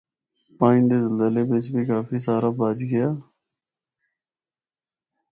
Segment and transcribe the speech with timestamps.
[0.57, 3.07] پنج دے زلزلے بچ بھی کافی سارا بہج گیا۔